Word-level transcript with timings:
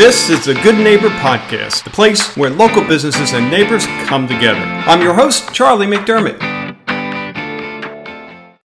This 0.00 0.30
is 0.30 0.46
the 0.46 0.54
Good 0.54 0.78
Neighbor 0.78 1.10
Podcast, 1.10 1.84
the 1.84 1.90
place 1.90 2.34
where 2.34 2.48
local 2.48 2.82
businesses 2.82 3.34
and 3.34 3.50
neighbors 3.50 3.84
come 4.06 4.26
together. 4.26 4.58
I'm 4.58 5.02
your 5.02 5.12
host, 5.12 5.52
Charlie 5.52 5.86
McDermott. 5.86 6.40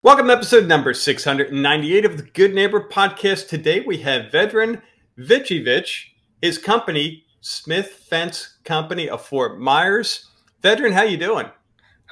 Welcome 0.01 0.27
to 0.27 0.33
episode 0.33 0.65
number 0.65 0.93
698 0.93 2.05
of 2.05 2.15
the 2.15 2.23
Good 2.23 2.55
Neighbor 2.55 2.87
Podcast. 2.89 3.49
Today 3.49 3.81
we 3.81 3.97
have 3.97 4.31
Vedran 4.31 4.81
Vicevich, 5.19 6.05
his 6.41 6.57
company, 6.57 7.25
Smith 7.41 8.05
Fence 8.09 8.55
Company 8.63 9.09
of 9.09 9.21
Fort 9.21 9.59
Myers. 9.59 10.29
Vedran, 10.63 10.93
how 10.93 11.03
you 11.03 11.17
doing? 11.17 11.47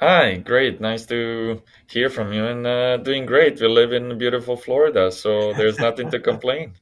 Hi, 0.00 0.34
great. 0.34 0.82
Nice 0.82 1.06
to 1.06 1.62
hear 1.86 2.10
from 2.10 2.30
you 2.34 2.44
and 2.44 2.66
uh, 2.66 2.98
doing 2.98 3.24
great. 3.24 3.58
We 3.58 3.68
live 3.68 3.94
in 3.94 4.18
beautiful 4.18 4.58
Florida, 4.58 5.10
so 5.10 5.54
there's 5.54 5.78
nothing 5.78 6.10
to 6.10 6.20
complain. 6.20 6.74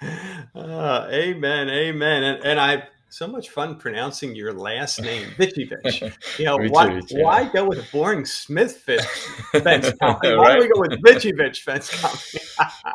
Uh, 0.00 1.08
amen, 1.10 1.68
amen. 1.68 2.22
And, 2.22 2.44
and 2.44 2.60
I 2.60 2.88
so 3.10 3.26
much 3.26 3.48
fun 3.48 3.76
pronouncing 3.76 4.34
your 4.34 4.52
last 4.52 5.00
name, 5.00 5.28
Vicevich. 5.38 6.38
You 6.38 6.44
know, 6.44 6.58
why, 6.68 7.00
yeah. 7.08 7.22
why 7.22 7.44
go 7.50 7.64
with 7.64 7.78
a 7.78 7.90
boring 7.90 8.24
Smith 8.24 8.76
fence 8.76 9.06
company? 10.00 10.36
Why 10.36 10.48
right? 10.48 10.54
do 10.54 10.60
we 10.60 10.68
go 10.68 10.80
with 10.80 11.02
Vicevich 11.02 11.58
fence 11.62 11.88
company? 11.90 12.44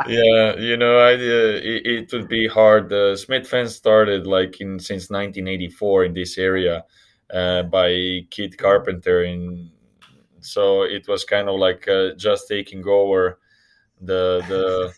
yeah, 0.07 0.55
you 0.57 0.77
know, 0.77 0.97
I, 0.99 1.13
uh, 1.13 1.59
it, 1.63 1.85
it, 1.85 2.13
would 2.13 2.27
be 2.27 2.47
hard. 2.47 2.93
Uh, 2.93 3.15
Smith 3.15 3.47
fence 3.47 3.75
started 3.75 4.27
like 4.27 4.61
in 4.61 4.79
since 4.79 5.09
1984 5.09 6.05
in 6.05 6.13
this 6.13 6.37
area 6.37 6.85
uh, 7.33 7.63
by 7.63 8.21
Keith 8.29 8.55
Carpenter, 8.57 9.23
and 9.23 9.71
so 10.41 10.83
it 10.83 11.07
was 11.07 11.23
kind 11.23 11.49
of 11.49 11.59
like 11.59 11.87
uh, 11.87 12.13
just 12.17 12.47
taking 12.47 12.87
over 12.87 13.39
the 13.99 14.43
the 14.47 14.93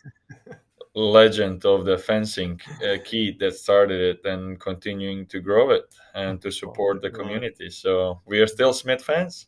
legend 0.95 1.65
of 1.65 1.85
the 1.85 1.97
fencing 1.97 2.59
uh, 2.83 2.95
Keith 3.03 3.37
that 3.39 3.55
started 3.55 4.01
it 4.01 4.25
and 4.25 4.59
continuing 4.59 5.25
to 5.27 5.39
grow 5.39 5.71
it 5.71 5.93
and 6.13 6.41
to 6.41 6.51
support 6.51 7.01
the 7.01 7.09
community. 7.09 7.69
So 7.69 8.21
we 8.25 8.39
are 8.39 8.47
still 8.47 8.73
Smith 8.73 9.03
fence. 9.03 9.47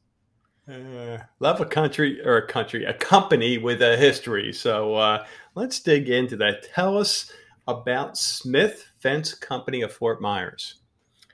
Uh, 0.69 1.17
love 1.39 1.61
a 1.61 1.65
country 1.65 2.19
or 2.25 2.37
a 2.37 2.47
country, 2.47 2.83
a 2.83 2.93
company 2.93 3.57
with 3.57 3.81
a 3.81 3.95
history. 3.95 4.51
So 4.51 4.95
uh, 4.95 5.25
let's 5.55 5.79
dig 5.79 6.09
into 6.09 6.35
that. 6.37 6.63
Tell 6.73 6.97
us 6.97 7.31
about 7.67 8.17
Smith 8.17 8.85
Fence 8.99 9.33
Company 9.33 9.81
of 9.81 9.93
Fort 9.93 10.21
Myers. 10.21 10.75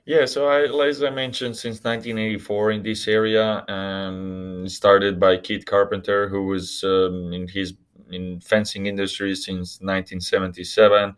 Yeah, 0.06 0.26
so 0.26 0.48
I, 0.48 0.86
as 0.86 1.02
I 1.02 1.10
mentioned, 1.10 1.56
since 1.56 1.82
1984 1.84 2.72
in 2.72 2.84
this 2.84 3.08
area, 3.08 3.64
um, 3.70 4.68
started 4.68 5.18
by 5.18 5.38
Keith 5.38 5.66
Carpenter, 5.66 6.28
who 6.28 6.46
was 6.48 6.84
um, 6.84 7.32
in 7.32 7.48
his 7.48 7.74
in 8.12 8.40
fencing 8.40 8.86
industry 8.86 9.36
since 9.36 9.80
1977. 9.82 11.16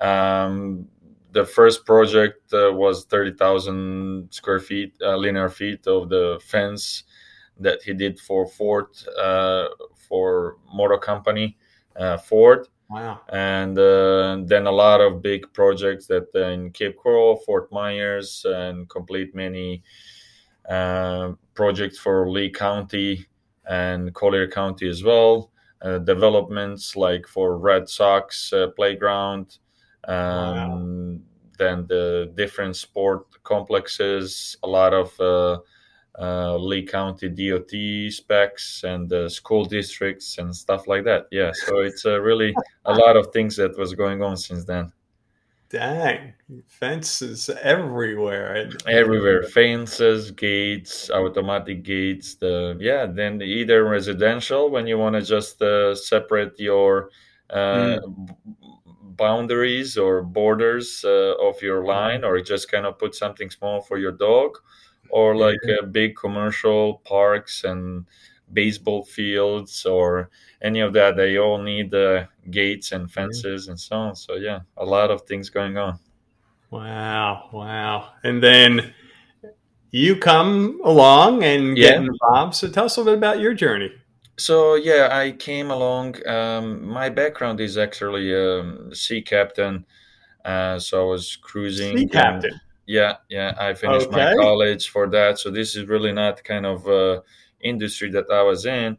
Um, 0.00 0.88
the 1.32 1.44
first 1.44 1.86
project 1.86 2.52
uh, 2.52 2.72
was 2.72 3.04
30,000 3.06 4.28
square 4.30 4.60
feet, 4.60 4.94
uh, 5.02 5.16
linear 5.16 5.48
feet 5.48 5.86
of 5.86 6.08
the 6.08 6.40
fence 6.44 7.04
that 7.58 7.82
he 7.82 7.94
did 7.94 8.20
for 8.20 8.46
Ford, 8.46 8.86
uh, 9.18 9.66
for 10.08 10.56
Motor 10.72 10.98
Company, 10.98 11.56
uh, 11.96 12.18
Ford. 12.18 12.68
Wow. 12.90 13.20
And 13.30 13.78
uh, 13.78 14.38
then 14.44 14.66
a 14.66 14.72
lot 14.72 15.00
of 15.00 15.22
big 15.22 15.50
projects 15.54 16.06
that 16.08 16.28
uh, 16.34 16.48
in 16.48 16.70
Cape 16.72 16.96
Coral, 16.98 17.36
Fort 17.36 17.72
Myers, 17.72 18.44
and 18.46 18.88
complete 18.88 19.34
many 19.34 19.82
projects 21.54 21.98
for 21.98 22.30
Lee 22.30 22.50
County 22.50 23.26
and 23.68 24.14
Collier 24.14 24.48
County 24.48 24.88
as 24.88 25.02
well. 25.02 25.51
Uh, 25.82 25.98
developments 25.98 26.94
like 26.94 27.26
for 27.26 27.58
Red 27.58 27.88
Sox 27.88 28.52
uh, 28.52 28.68
playground, 28.76 29.58
um, 30.06 30.14
wow. 30.14 31.18
then 31.58 31.86
the 31.88 32.32
different 32.36 32.76
sport 32.76 33.26
complexes, 33.42 34.56
a 34.62 34.68
lot 34.68 34.94
of 34.94 35.18
uh, 35.20 35.58
uh, 36.20 36.56
Lee 36.56 36.84
County 36.84 37.28
DOT 37.28 38.12
specs 38.12 38.84
and 38.84 39.08
the 39.08 39.28
school 39.28 39.64
districts 39.64 40.38
and 40.38 40.54
stuff 40.54 40.86
like 40.86 41.04
that. 41.04 41.26
Yeah, 41.30 41.50
so 41.52 41.80
it's 41.80 42.06
uh, 42.06 42.20
really 42.20 42.54
a 42.84 42.94
lot 42.94 43.16
of 43.16 43.32
things 43.32 43.56
that 43.56 43.76
was 43.76 43.94
going 43.94 44.22
on 44.22 44.36
since 44.36 44.64
then. 44.64 44.92
Dang, 45.72 46.34
fences 46.66 47.48
everywhere. 47.48 48.68
Everywhere, 48.86 49.42
fences, 49.42 50.30
gates, 50.30 51.08
automatic 51.10 51.82
gates. 51.82 52.34
The 52.34 52.76
yeah, 52.78 53.06
then 53.06 53.40
either 53.40 53.82
residential 53.82 54.68
when 54.68 54.86
you 54.86 54.98
want 54.98 55.16
to 55.16 55.22
just 55.22 55.62
uh, 55.62 55.94
separate 55.94 56.60
your 56.60 57.08
uh, 57.48 58.00
mm. 58.04 58.36
boundaries 59.16 59.96
or 59.96 60.22
borders 60.22 61.06
uh, 61.06 61.36
of 61.40 61.62
your 61.62 61.86
line, 61.86 62.22
or 62.22 62.38
just 62.42 62.70
kind 62.70 62.84
of 62.84 62.98
put 62.98 63.14
something 63.14 63.48
small 63.48 63.80
for 63.80 63.96
your 63.96 64.12
dog, 64.12 64.58
or 65.08 65.34
like 65.34 65.60
yeah. 65.64 65.86
big 65.90 66.16
commercial 66.16 67.00
parks 67.06 67.64
and 67.64 68.04
baseball 68.52 69.04
fields 69.04 69.86
or 69.86 70.30
any 70.62 70.80
of 70.80 70.92
that. 70.92 71.16
They 71.16 71.38
all 71.38 71.58
need 71.58 71.94
uh, 71.94 72.26
gates 72.50 72.92
and 72.92 73.10
fences 73.10 73.68
and 73.68 73.78
so 73.78 73.96
on. 73.96 74.16
So 74.16 74.34
yeah, 74.34 74.60
a 74.76 74.84
lot 74.84 75.10
of 75.10 75.22
things 75.22 75.50
going 75.50 75.76
on. 75.76 75.98
Wow, 76.70 77.50
wow! 77.52 78.12
And 78.24 78.42
then 78.42 78.94
you 79.90 80.16
come 80.16 80.80
along 80.84 81.44
and 81.44 81.76
get 81.76 82.00
yeah. 82.00 82.08
involved. 82.08 82.54
So 82.54 82.68
tell 82.68 82.86
us 82.86 82.96
a 82.96 83.00
little 83.00 83.12
bit 83.12 83.18
about 83.18 83.40
your 83.40 83.54
journey. 83.54 83.92
So 84.38 84.76
yeah, 84.76 85.08
I 85.12 85.32
came 85.32 85.70
along. 85.70 86.26
Um, 86.26 86.86
my 86.86 87.10
background 87.10 87.60
is 87.60 87.76
actually 87.76 88.34
um, 88.34 88.94
sea 88.94 89.20
captain. 89.20 89.84
Uh, 90.44 90.78
so 90.78 91.02
I 91.02 91.10
was 91.10 91.36
cruising. 91.36 91.96
Sea 91.98 92.06
captain. 92.06 92.50
And, 92.52 92.60
yeah, 92.86 93.16
yeah. 93.28 93.54
I 93.58 93.74
finished 93.74 94.08
okay. 94.08 94.16
my 94.16 94.34
college 94.34 94.88
for 94.88 95.08
that. 95.10 95.38
So 95.38 95.50
this 95.50 95.76
is 95.76 95.86
really 95.86 96.12
not 96.12 96.42
kind 96.42 96.66
of 96.66 96.88
uh, 96.88 97.20
industry 97.62 98.10
that 98.10 98.30
I 98.30 98.42
was 98.42 98.66
in. 98.66 98.96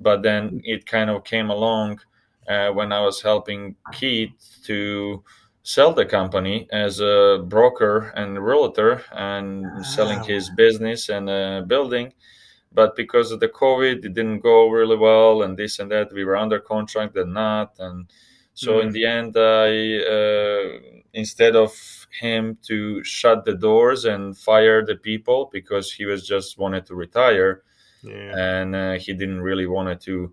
But 0.00 0.22
then 0.22 0.60
it 0.64 0.86
kind 0.86 1.10
of 1.10 1.24
came 1.24 1.50
along 1.50 2.00
uh, 2.48 2.70
when 2.70 2.92
I 2.92 3.00
was 3.00 3.20
helping 3.20 3.76
Keith 3.92 4.60
to 4.64 5.22
sell 5.62 5.92
the 5.92 6.06
company 6.06 6.66
as 6.72 7.00
a 7.00 7.44
broker 7.46 8.12
and 8.16 8.42
realtor 8.42 9.04
and 9.12 9.62
wow. 9.62 9.82
selling 9.82 10.22
his 10.24 10.48
business 10.50 11.08
and 11.08 11.28
a 11.28 11.64
building. 11.66 12.12
But 12.72 12.96
because 12.96 13.32
of 13.32 13.40
the 13.40 13.48
COVID, 13.48 14.04
it 14.04 14.14
didn't 14.14 14.40
go 14.40 14.68
really 14.68 14.96
well, 14.96 15.42
and 15.42 15.56
this 15.56 15.78
and 15.78 15.90
that. 15.90 16.12
We 16.12 16.24
were 16.24 16.36
under 16.36 16.60
contract 16.60 17.16
and 17.16 17.32
not, 17.34 17.74
and 17.78 18.06
so 18.54 18.72
mm 18.72 18.82
in 18.82 18.92
the 18.92 19.06
end, 19.06 19.36
I 19.36 19.68
uh, 20.16 20.80
instead 21.12 21.54
of 21.54 21.72
him 22.20 22.58
to 22.66 23.04
shut 23.04 23.44
the 23.44 23.54
doors 23.54 24.04
and 24.04 24.36
fire 24.36 24.84
the 24.84 24.96
people 24.96 25.48
because 25.52 25.92
he 25.92 26.04
was 26.04 26.26
just 26.26 26.58
wanted 26.58 26.84
to 26.86 26.94
retire, 26.94 27.62
yeah. 28.02 28.32
and 28.36 28.74
uh, 28.74 28.92
he 28.94 29.12
didn't 29.12 29.40
really 29.40 29.66
wanted 29.66 30.00
to 30.00 30.32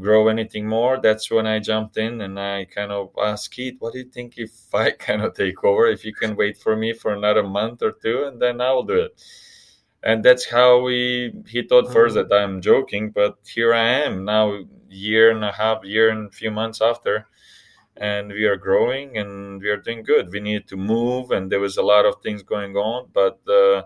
grow 0.00 0.26
anything 0.26 0.66
more 0.66 0.98
that's 1.00 1.30
when 1.30 1.46
i 1.46 1.58
jumped 1.58 1.96
in 1.96 2.20
and 2.22 2.38
i 2.38 2.64
kind 2.64 2.90
of 2.90 3.10
asked 3.22 3.52
keith 3.52 3.76
what 3.78 3.92
do 3.92 4.00
you 4.00 4.10
think 4.10 4.34
if 4.36 4.52
i 4.74 4.90
kind 4.90 5.22
of 5.22 5.34
take 5.34 5.62
over 5.62 5.86
if 5.86 6.04
you 6.04 6.12
can 6.12 6.34
wait 6.34 6.56
for 6.56 6.76
me 6.76 6.92
for 6.92 7.12
another 7.12 7.44
month 7.44 7.82
or 7.82 7.92
two 7.92 8.24
and 8.24 8.40
then 8.40 8.60
i'll 8.60 8.82
do 8.82 8.94
it 8.94 9.22
and 10.02 10.22
that's 10.22 10.48
how 10.50 10.80
we 10.80 11.32
he 11.48 11.62
thought 11.62 11.92
first 11.92 12.16
mm-hmm. 12.16 12.28
that 12.28 12.42
i'm 12.42 12.60
joking 12.60 13.10
but 13.10 13.36
here 13.46 13.72
i 13.72 13.84
am 13.84 14.24
now 14.24 14.58
year 14.88 15.30
and 15.30 15.44
a 15.44 15.52
half 15.52 15.84
year 15.84 16.10
and 16.10 16.28
a 16.28 16.32
few 16.32 16.50
months 16.50 16.80
after 16.80 17.26
and 17.96 18.32
we 18.32 18.44
are 18.44 18.56
growing 18.56 19.16
and 19.18 19.60
we 19.60 19.68
are 19.68 19.76
doing 19.76 20.02
good 20.02 20.30
we 20.32 20.40
needed 20.40 20.66
to 20.66 20.76
move 20.76 21.30
and 21.30 21.50
there 21.50 21.60
was 21.60 21.76
a 21.76 21.82
lot 21.82 22.04
of 22.04 22.16
things 22.22 22.42
going 22.42 22.76
on 22.76 23.08
but 23.12 23.38
uh, 23.48 23.82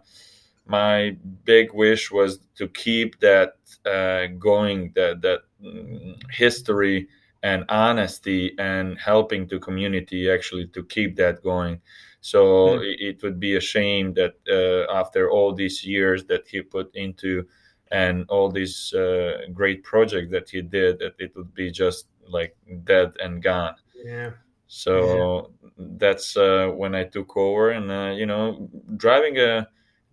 my 0.68 1.16
big 1.44 1.72
wish 1.72 2.10
was 2.10 2.38
to 2.56 2.68
keep 2.68 3.18
that 3.20 3.54
uh, 3.86 4.26
going, 4.38 4.92
that 4.94 5.22
that 5.22 5.40
mm, 5.62 6.16
history 6.30 7.08
and 7.42 7.64
honesty 7.68 8.54
and 8.58 8.98
helping 8.98 9.46
the 9.46 9.58
community 9.58 10.30
actually 10.30 10.66
to 10.68 10.84
keep 10.84 11.16
that 11.16 11.42
going. 11.42 11.80
So 12.20 12.78
mm. 12.78 12.82
it, 12.82 13.00
it, 13.00 13.22
would 13.22 13.38
be 13.38 13.56
a 13.56 13.60
shame 13.60 14.12
that 14.14 14.34
uh, 14.50 14.92
after 14.92 15.30
all 15.30 15.54
these 15.54 15.84
years 15.84 16.24
that 16.24 16.48
he 16.48 16.62
put 16.62 16.94
into 16.94 17.46
and 17.90 18.26
all 18.28 18.50
these 18.50 18.92
uh, 18.92 19.38
great 19.54 19.82
projects 19.84 20.30
that 20.32 20.50
he 20.50 20.62
did, 20.62 20.98
that 20.98 21.14
it 21.18 21.34
would 21.36 21.54
be 21.54 21.70
just 21.70 22.08
like 22.28 22.56
dead 22.84 23.12
and 23.22 23.42
gone. 23.42 23.76
Yeah. 24.04 24.32
So 24.66 25.50
yeah. 25.62 25.86
that's 25.96 26.36
uh, 26.36 26.72
when 26.74 26.94
I 26.94 27.04
took 27.04 27.36
over, 27.36 27.70
and 27.70 27.90
uh, 27.90 28.14
you 28.14 28.26
know, 28.26 28.68
driving 28.96 29.38
a 29.38 29.66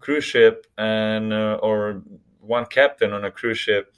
cruise 0.06 0.24
ship 0.24 0.68
and 0.78 1.34
uh, 1.34 1.58
or 1.68 2.04
one 2.40 2.66
captain 2.68 3.12
on 3.12 3.26
a 3.26 3.32
cruise 3.32 3.58
ship 3.58 3.92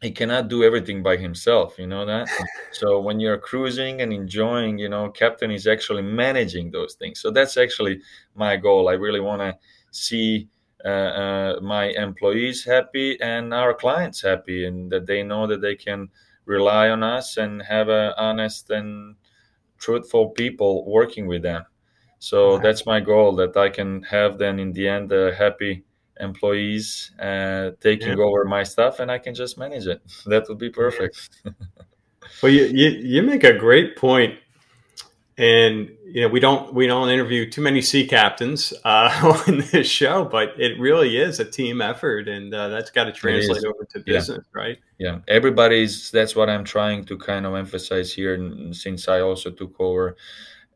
he 0.00 0.10
cannot 0.12 0.48
do 0.48 0.62
everything 0.62 1.02
by 1.02 1.16
himself 1.16 1.78
you 1.78 1.86
know 1.86 2.06
that? 2.06 2.28
So 2.72 3.00
when 3.00 3.20
you're 3.20 3.38
cruising 3.38 4.02
and 4.02 4.12
enjoying 4.12 4.78
you 4.78 4.90
know 4.90 5.08
captain 5.08 5.50
is 5.50 5.66
actually 5.66 6.02
managing 6.02 6.70
those 6.70 6.92
things. 6.94 7.20
So 7.20 7.30
that's 7.30 7.56
actually 7.56 8.02
my 8.34 8.56
goal. 8.56 8.90
I 8.90 8.94
really 9.04 9.20
want 9.20 9.40
to 9.40 9.56
see 9.92 10.48
uh, 10.84 11.10
uh, 11.22 11.60
my 11.62 11.84
employees 12.06 12.64
happy 12.64 13.18
and 13.22 13.54
our 13.54 13.72
clients 13.72 14.20
happy 14.20 14.66
and 14.66 14.92
that 14.92 15.06
they 15.06 15.22
know 15.22 15.46
that 15.46 15.62
they 15.62 15.74
can 15.74 16.08
rely 16.44 16.90
on 16.90 17.02
us 17.02 17.38
and 17.38 17.62
have 17.62 17.88
a 17.88 18.14
honest 18.18 18.68
and 18.70 19.16
truthful 19.78 20.28
people 20.42 20.72
working 20.98 21.26
with 21.26 21.42
them 21.42 21.64
So 22.18 22.52
wow. 22.52 22.58
that's 22.58 22.86
my 22.86 23.00
goal 23.00 23.36
that 23.36 23.56
I 23.56 23.68
can 23.68 24.02
have 24.04 24.38
then 24.38 24.58
in 24.58 24.72
the 24.72 24.88
end 24.88 25.12
uh, 25.12 25.32
happy 25.32 25.84
employees 26.18 27.12
uh, 27.20 27.72
taking 27.80 28.18
yeah. 28.18 28.24
over 28.24 28.44
my 28.44 28.62
stuff 28.62 29.00
and 29.00 29.10
I 29.10 29.18
can 29.18 29.34
just 29.34 29.58
manage 29.58 29.86
it. 29.86 30.00
That 30.26 30.48
would 30.48 30.58
be 30.58 30.70
perfect. 30.70 31.30
well, 32.42 32.52
you, 32.52 32.64
you, 32.64 32.88
you 32.88 33.22
make 33.22 33.44
a 33.44 33.52
great 33.52 33.96
point 33.96 34.38
and 35.38 35.90
you 36.06 36.22
know 36.22 36.28
we 36.28 36.40
don't 36.40 36.72
we 36.72 36.86
don't 36.86 37.10
interview 37.10 37.48
too 37.48 37.60
many 37.60 37.82
sea 37.82 38.06
captains 38.06 38.72
uh, 38.84 39.44
on 39.48 39.62
this 39.70 39.86
show, 39.86 40.24
but 40.24 40.58
it 40.58 40.78
really 40.78 41.18
is 41.18 41.40
a 41.40 41.44
team 41.44 41.82
effort, 41.82 42.28
and 42.28 42.54
uh, 42.54 42.68
that's 42.68 42.90
got 42.90 43.04
to 43.04 43.12
translate 43.12 43.64
over 43.64 43.84
to 43.90 44.00
business, 44.00 44.44
yeah. 44.54 44.60
right? 44.60 44.78
Yeah, 44.98 45.18
everybody's. 45.28 46.10
That's 46.10 46.34
what 46.34 46.48
I'm 46.48 46.64
trying 46.64 47.04
to 47.06 47.18
kind 47.18 47.44
of 47.44 47.54
emphasize 47.54 48.12
here, 48.12 48.34
and 48.34 48.74
since 48.74 49.08
I 49.08 49.20
also 49.20 49.50
took 49.50 49.78
over, 49.78 50.16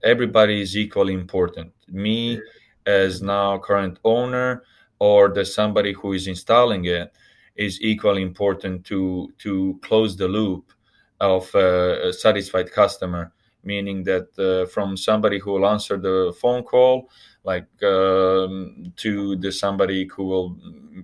everybody 0.03 0.61
is 0.61 0.77
equally 0.77 1.15
important. 1.15 1.73
Me 1.89 2.41
as 2.87 3.23
now 3.23 3.59
current 3.59 3.99
owner, 4.05 4.65
or 4.99 5.29
the 5.29 5.45
somebody 5.45 5.93
who 5.93 6.13
is 6.13 6.27
installing 6.27 6.85
it, 6.85 7.13
is 7.57 7.81
equally 7.81 8.23
important 8.23 8.85
to 8.87 9.33
to 9.39 9.79
close 9.83 10.17
the 10.17 10.29
loop 10.29 10.73
of 11.21 11.55
uh, 11.55 12.09
a 12.09 12.13
satisfied 12.13 12.71
customer 12.73 13.33
meaning 13.63 14.03
that 14.05 14.29
uh, 14.39 14.67
from 14.71 14.97
somebody 14.97 15.39
who 15.39 15.53
will 15.53 15.67
answer 15.67 15.97
the 15.97 16.35
phone 16.41 16.63
call 16.63 17.11
like 17.45 17.67
um, 17.83 18.93
to 18.97 19.37
the 19.37 19.51
somebody 19.51 20.09
who 20.15 20.25
will 20.25 20.57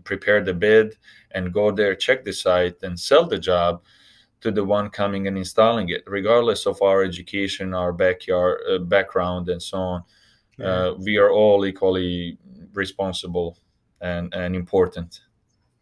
prepare 0.04 0.42
the 0.42 0.54
bid 0.54 0.96
and 1.32 1.52
go 1.52 1.70
there 1.70 1.94
check 1.94 2.24
the 2.24 2.32
site 2.32 2.82
and 2.82 2.98
sell 2.98 3.26
the 3.26 3.38
job 3.38 3.82
to 4.40 4.50
the 4.50 4.64
one 4.64 4.90
coming 4.90 5.26
and 5.26 5.36
installing 5.36 5.88
it 5.88 6.02
regardless 6.06 6.66
of 6.66 6.80
our 6.82 7.02
education 7.02 7.74
our 7.74 7.92
backyard 7.92 8.60
uh, 8.70 8.78
background 8.78 9.48
and 9.48 9.62
so 9.62 9.78
on 9.78 10.04
yeah. 10.58 10.66
uh, 10.66 10.94
we 10.98 11.16
are 11.16 11.30
all 11.30 11.66
equally 11.66 12.38
responsible 12.72 13.58
and, 14.00 14.32
and 14.34 14.54
important 14.54 15.20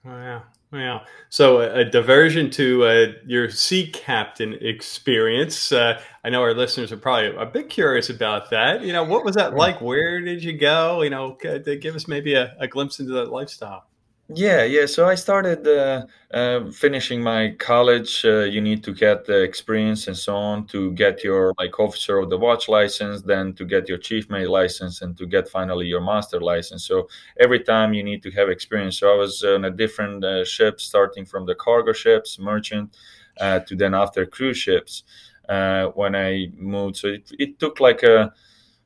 oh, 0.06 0.10
yeah 0.10 0.40
yeah. 0.74 1.00
So 1.28 1.60
a 1.60 1.84
diversion 1.84 2.50
to 2.52 2.84
uh, 2.84 3.06
your 3.24 3.50
sea 3.50 3.90
captain 3.90 4.54
experience. 4.60 5.72
Uh, 5.72 6.00
I 6.24 6.30
know 6.30 6.42
our 6.42 6.54
listeners 6.54 6.90
are 6.92 6.96
probably 6.96 7.34
a 7.36 7.46
bit 7.46 7.68
curious 7.68 8.10
about 8.10 8.50
that. 8.50 8.82
You 8.82 8.92
know, 8.92 9.04
what 9.04 9.24
was 9.24 9.36
that 9.36 9.54
like? 9.54 9.80
Where 9.80 10.20
did 10.20 10.42
you 10.42 10.56
go? 10.58 11.02
You 11.02 11.10
know, 11.10 11.38
give 11.80 11.94
us 11.94 12.08
maybe 12.08 12.34
a, 12.34 12.56
a 12.58 12.66
glimpse 12.66 12.98
into 12.98 13.12
that 13.12 13.30
lifestyle. 13.30 13.86
Yeah, 14.29 14.65
yeah. 14.65 14.87
So 14.87 15.06
I 15.06 15.17
started 15.17 15.69
uh, 15.69 16.06
uh, 16.32 16.71
finishing 16.71 17.23
my 17.23 17.55
college. 17.59 18.25
Uh, 18.25 18.44
you 18.44 18.62
need 18.62 18.82
to 18.85 18.94
get 18.94 19.26
the 19.26 19.43
experience 19.43 20.09
and 20.09 20.17
so 20.17 20.35
on 20.35 20.67
to 20.69 20.93
get 20.93 21.23
your 21.23 21.53
like 21.59 21.79
officer 21.79 22.17
of 22.19 22.31
the 22.31 22.38
watch 22.38 22.67
license, 22.67 23.21
then 23.21 23.53
to 23.55 23.67
get 23.67 23.87
your 23.87 23.99
chief 23.99 24.31
mate 24.31 24.49
license, 24.49 25.03
and 25.03 25.15
to 25.19 25.26
get 25.26 25.47
finally 25.47 25.87
your 25.87 26.00
master 26.00 26.41
license. 26.41 26.87
So 26.87 27.06
every 27.38 27.61
time 27.61 27.93
you 27.93 28.03
need 28.03 28.23
to 28.23 28.31
have 28.31 28.49
experience. 28.49 28.99
So 28.99 29.12
I 29.12 29.17
was 29.17 29.43
on 29.44 29.67
a 29.67 29.71
different 29.71 30.25
uh, 30.25 30.47
ship, 30.47 30.81
starting 30.81 31.26
from 31.26 31.44
the 31.44 31.55
cargo 31.55 31.93
ships, 31.93 32.38
merchant, 32.38 32.97
uh, 33.38 33.61
to 33.61 33.76
then 33.76 33.93
after 33.94 34.25
cruise 34.25 34.56
ships. 34.56 35.03
Uh, 35.50 35.88
when 35.88 36.17
I 36.17 36.47
moved, 36.56 36.97
so 36.97 37.09
it, 37.09 37.31
it 37.38 37.59
took 37.59 37.79
like 37.79 38.03
a 38.03 38.32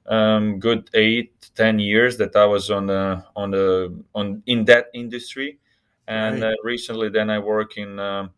um, 0.08 0.58
good 0.58 0.90
eight 0.94 1.50
ten 1.54 1.78
years 1.78 2.16
that 2.18 2.34
I 2.34 2.46
was 2.46 2.70
on 2.70 2.86
the 2.86 3.24
on 3.36 3.50
the 3.50 4.02
on 4.14 4.42
in 4.46 4.64
that 4.66 4.86
industry, 4.94 5.58
and 6.06 6.42
right. 6.42 6.52
uh, 6.52 6.56
recently 6.64 7.08
then 7.08 7.30
I 7.30 7.38
work 7.38 7.76
in 7.76 7.98
uh, 7.98 8.28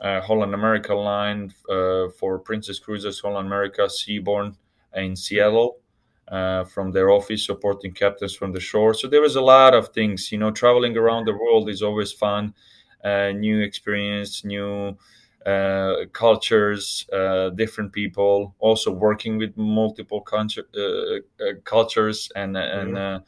uh, 0.00 0.20
Holland 0.20 0.54
America 0.54 0.94
line 0.94 1.52
uh, 1.68 2.08
for 2.18 2.38
Princess 2.38 2.78
Cruises 2.78 3.20
Holland 3.20 3.46
America 3.46 3.82
Seabourn 3.82 4.56
in 4.94 5.16
Seattle. 5.16 5.78
Uh, 6.26 6.64
from 6.64 6.90
their 6.90 7.10
office, 7.10 7.44
supporting 7.44 7.92
captains 7.92 8.34
from 8.34 8.50
the 8.50 8.58
shore. 8.58 8.94
So 8.94 9.06
there 9.06 9.20
was 9.20 9.36
a 9.36 9.42
lot 9.42 9.74
of 9.74 9.90
things. 9.90 10.32
You 10.32 10.38
know, 10.38 10.50
traveling 10.50 10.96
around 10.96 11.26
the 11.26 11.34
world 11.34 11.68
is 11.68 11.82
always 11.82 12.12
fun, 12.12 12.54
uh, 13.04 13.32
new 13.32 13.60
experience, 13.60 14.42
new 14.42 14.96
uh, 15.46 16.06
cultures, 16.12 17.06
uh, 17.12 17.50
different 17.50 17.92
people, 17.92 18.54
also 18.58 18.90
working 18.90 19.38
with 19.38 19.56
multiple 19.56 20.20
culture, 20.20 20.66
uh, 20.76 21.44
uh 21.44 21.54
cultures 21.64 22.30
and 22.34 22.56
and 22.56 22.96
uh, 22.96 23.20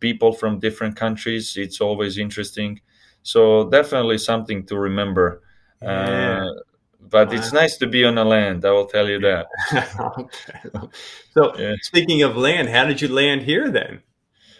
people 0.00 0.32
from 0.32 0.58
different 0.58 0.96
countries. 0.96 1.56
It's 1.56 1.80
always 1.80 2.18
interesting. 2.18 2.80
So 3.22 3.68
definitely 3.68 4.18
something 4.18 4.66
to 4.66 4.78
remember. 4.78 5.42
Yeah. 5.82 6.48
but 7.00 7.28
wow. 7.28 7.34
it's 7.34 7.52
nice 7.52 7.76
to 7.78 7.86
be 7.86 8.04
on 8.04 8.16
the 8.16 8.24
land. 8.24 8.64
I 8.64 8.70
will 8.70 8.86
tell 8.86 9.08
you 9.08 9.20
that. 9.20 9.46
okay. 10.18 10.88
So 11.34 11.56
yeah. 11.58 11.74
speaking 11.82 12.22
of 12.22 12.36
land, 12.36 12.68
how 12.68 12.84
did 12.84 13.00
you 13.00 13.08
land 13.08 13.42
here 13.42 13.70
then? 13.70 14.02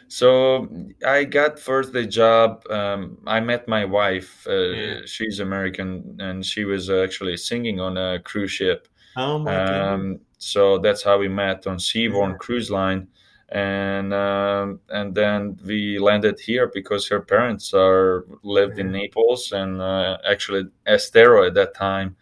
So 0.08 0.68
I 1.06 1.24
got 1.24 1.58
first 1.58 1.92
the 1.92 2.06
job. 2.06 2.64
Um, 2.70 3.18
I 3.26 3.40
met 3.40 3.68
my 3.68 3.84
wife. 3.84 4.46
Uh, 4.48 4.52
yeah. 4.52 5.00
She's 5.04 5.40
American, 5.40 6.16
and 6.18 6.44
she 6.44 6.64
was 6.64 6.88
actually 6.88 7.36
singing 7.36 7.78
on 7.78 7.98
a 7.98 8.18
cruise 8.18 8.50
ship. 8.50 8.88
Oh 9.16 9.38
my 9.38 9.54
um, 9.54 10.20
So 10.38 10.78
that's 10.78 11.02
how 11.02 11.18
we 11.18 11.28
met 11.28 11.66
on 11.66 11.76
Seabourn 11.76 12.30
yeah. 12.30 12.36
Cruise 12.38 12.70
Line, 12.70 13.08
and 13.50 14.14
um, 14.14 14.80
and 14.88 15.14
then 15.14 15.58
we 15.64 15.98
landed 15.98 16.40
here 16.40 16.70
because 16.72 17.06
her 17.08 17.20
parents 17.20 17.74
are 17.74 18.24
lived 18.42 18.78
yeah. 18.78 18.84
in 18.84 18.92
Naples 18.92 19.52
and 19.52 19.82
uh, 19.82 20.16
actually 20.26 20.68
Estero 20.86 21.46
at 21.46 21.54
that 21.54 21.74
time. 21.74 22.16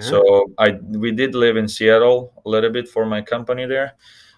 So 0.00 0.50
I 0.56 0.78
we 0.88 1.12
did 1.12 1.34
live 1.34 1.58
in 1.58 1.68
Seattle 1.68 2.32
a 2.46 2.48
little 2.48 2.70
bit 2.70 2.88
for 2.88 3.04
my 3.04 3.20
company 3.20 3.66
there 3.66 3.96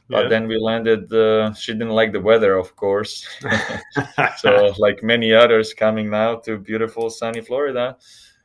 but 0.08 0.24
yeah. 0.24 0.28
then 0.28 0.46
we 0.46 0.58
landed 0.58 1.12
uh, 1.12 1.52
she 1.54 1.72
didn't 1.72 1.90
like 1.90 2.12
the 2.12 2.20
weather 2.20 2.56
of 2.56 2.74
course 2.76 3.26
so 4.36 4.72
like 4.78 5.02
many 5.02 5.32
others 5.32 5.74
coming 5.74 6.10
now 6.10 6.36
to 6.36 6.58
beautiful 6.58 7.10
sunny 7.10 7.40
florida 7.40 7.96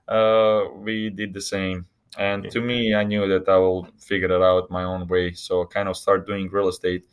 uh, 0.08 0.63
we 0.75 1.10
did 1.10 1.34
the 1.34 1.42
same 1.42 1.86
and 2.18 2.44
yeah. 2.44 2.50
to 2.50 2.62
me 2.62 2.94
i 2.94 3.04
knew 3.04 3.28
that 3.28 3.48
i 3.48 3.58
will 3.58 3.88
figure 4.00 4.31
it 4.31 4.42
out 4.42 4.69
my 4.69 4.84
own 4.84 5.08
way 5.08 5.31
so 5.34 5.66
kind 5.66 5.88
of 5.88 5.96
start 5.96 6.28
doing 6.28 6.50
real 6.50 6.68
estate 6.68 7.06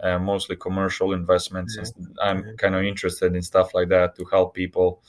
uh, 0.00 0.18
mostly 0.18 0.56
commercial 0.56 1.12
investments 1.12 1.76
yeah. 1.76 2.06
i'm 2.22 2.56
kind 2.56 2.74
of 2.74 2.82
interested 2.82 3.34
in 3.34 3.42
stuff 3.42 3.74
like 3.74 3.88
that 3.88 4.14
to 4.14 4.24
help 4.26 4.54
people 4.54 5.02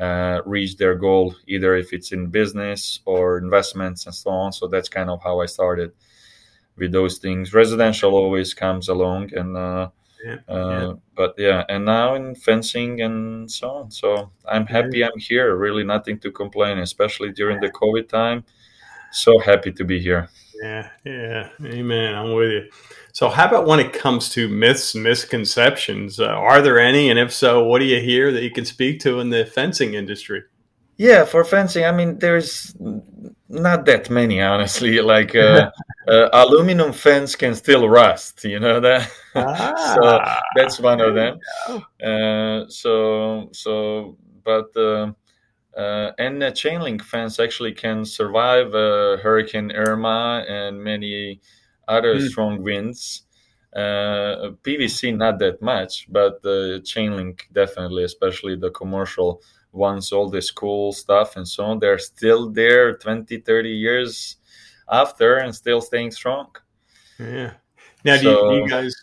uh, 0.00 0.42
reach 0.44 0.76
their 0.76 0.94
goal 0.94 1.34
either 1.46 1.74
if 1.74 1.92
it's 1.94 2.12
in 2.12 2.26
business 2.26 3.00
or 3.06 3.38
investments 3.38 4.06
and 4.06 4.14
so 4.14 4.30
on 4.30 4.52
so 4.52 4.66
that's 4.66 4.88
kind 4.88 5.10
of 5.10 5.22
how 5.22 5.40
i 5.40 5.46
started 5.46 5.90
with 6.76 6.92
those 6.92 7.18
things. 7.18 7.52
Residential 7.52 8.14
always 8.14 8.54
comes 8.54 8.88
along, 8.88 9.34
and 9.34 9.56
uh, 9.56 9.90
yeah, 10.24 10.36
uh, 10.48 10.80
yeah. 10.80 10.92
but 11.14 11.34
yeah, 11.38 11.64
and 11.68 11.84
now 11.84 12.14
in 12.14 12.34
fencing 12.34 13.00
and 13.00 13.50
so 13.50 13.70
on. 13.70 13.90
So 13.90 14.30
I'm 14.46 14.66
happy 14.66 15.04
I'm 15.04 15.18
here. 15.18 15.56
Really, 15.56 15.84
nothing 15.84 16.18
to 16.20 16.30
complain, 16.30 16.78
especially 16.78 17.32
during 17.32 17.60
the 17.60 17.70
COVID 17.70 18.08
time. 18.08 18.44
So 19.12 19.38
happy 19.38 19.72
to 19.72 19.84
be 19.84 20.00
here. 20.00 20.28
Yeah, 20.62 20.88
yeah, 21.04 21.48
amen. 21.64 22.14
I'm 22.14 22.32
with 22.32 22.50
you. 22.50 22.70
So, 23.12 23.28
how 23.28 23.46
about 23.46 23.66
when 23.66 23.80
it 23.80 23.92
comes 23.92 24.28
to 24.30 24.48
myths 24.48 24.94
and 24.94 25.04
misconceptions? 25.04 26.18
Uh, 26.20 26.26
are 26.26 26.62
there 26.62 26.78
any, 26.78 27.10
and 27.10 27.18
if 27.18 27.32
so, 27.32 27.64
what 27.64 27.78
do 27.78 27.84
you 27.84 28.00
hear 28.00 28.32
that 28.32 28.42
you 28.42 28.50
can 28.50 28.64
speak 28.64 29.00
to 29.00 29.20
in 29.20 29.30
the 29.30 29.46
fencing 29.46 29.94
industry? 29.94 30.42
Yeah, 30.96 31.24
for 31.24 31.44
fencing, 31.44 31.84
I 31.84 31.92
mean, 31.92 32.18
there's 32.18 32.74
not 33.48 33.84
that 33.86 34.10
many, 34.10 34.40
honestly. 34.40 35.00
Like 35.00 35.34
uh, 35.34 35.70
uh, 36.06 36.28
aluminum 36.32 36.92
fans 36.92 37.34
can 37.34 37.54
still 37.54 37.88
rust, 37.88 38.44
you 38.44 38.60
know 38.60 38.80
that. 38.80 39.10
Ah, 39.38 39.94
so 39.94 40.18
that's 40.54 40.80
one 40.80 40.98
of 40.98 41.14
them. 41.14 41.38
Uh, 42.02 42.64
so 42.68 43.50
so, 43.52 44.16
but 44.42 44.74
uh, 44.76 45.12
uh, 45.76 46.12
and 46.18 46.42
a 46.42 46.50
chain 46.50 46.80
link 46.80 47.02
fence 47.02 47.38
actually 47.38 47.72
can 47.72 48.02
survive 48.06 48.74
uh, 48.74 49.18
Hurricane 49.18 49.72
Irma 49.72 50.42
and 50.48 50.82
many 50.82 51.42
other 51.86 52.14
mm. 52.14 52.28
strong 52.28 52.62
winds. 52.62 53.24
PVC 53.76 55.14
not 55.14 55.38
that 55.40 55.60
much, 55.60 56.06
but 56.10 56.40
the 56.40 56.80
chain 56.82 57.14
link 57.14 57.46
definitely, 57.52 58.04
especially 58.04 58.56
the 58.56 58.70
commercial 58.70 59.42
ones 59.72 60.12
all 60.12 60.30
this 60.30 60.50
cool 60.50 60.90
stuff 60.90 61.36
and 61.36 61.46
so 61.46 61.62
on 61.62 61.78
they're 61.78 61.98
still 61.98 62.50
there 62.50 62.96
20 62.96 63.38
30 63.40 63.68
years 63.68 64.36
after 64.90 65.36
and 65.36 65.54
still 65.54 65.80
staying 65.80 66.10
strong 66.10 66.48
yeah 67.18 67.52
now 68.04 68.16
so, 68.16 68.22
do, 68.22 68.28
you, 68.28 68.50
do, 68.50 68.56
you, 68.56 68.68
guys 68.68 68.94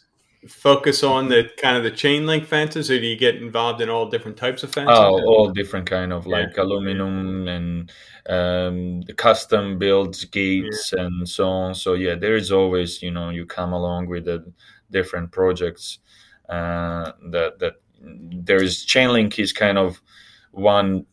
focus 0.48 1.04
on 1.04 1.30
the 1.30 1.50
kind 1.58 1.78
of 1.78 1.84
the 1.84 1.92
chain 1.92 2.26
link 2.26 2.46
fences 2.46 2.92
or 2.92 3.00
do 3.00 3.06
you 3.06 3.16
get 3.16 3.36
involved 3.36 3.82
in 3.82 3.90
all 3.90 4.10
different 4.10 4.36
types 4.36 4.64
of 4.64 4.74
fences 4.74 4.96
oh 4.98 5.22
all 5.26 5.50
different 5.50 5.90
kind 5.90 6.12
of 6.12 6.28
like 6.28 6.56
yeah. 6.56 6.64
aluminum 6.64 7.48
and 7.48 7.92
um, 8.30 9.02
the 9.02 9.14
custom 9.14 9.78
builds 9.78 10.26
gates 10.26 10.94
yeah. 10.96 11.06
and 11.06 11.28
so 11.28 11.48
on 11.48 11.74
so 11.74 11.94
yeah 11.94 12.16
there 12.16 12.36
is 12.36 12.52
always 12.52 13.02
you 13.02 13.12
know 13.12 13.30
you 13.30 13.46
come 13.46 13.74
along 13.74 14.08
with 14.08 14.26
the 14.26 14.44
different 14.92 15.32
projects 15.32 16.00
uh, 16.50 17.12
that 17.30 17.60
that 17.60 17.76
there 18.02 18.62
is 18.62 18.84
chain 18.84 19.10
link 19.10 19.40
is 19.40 19.54
kind 19.54 19.78
of 19.78 20.02
one 20.52 21.06